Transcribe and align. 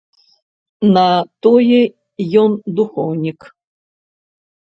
На 0.95 1.03
тое 1.47 1.81
ён 2.43 2.51
духоўнік. 2.79 3.39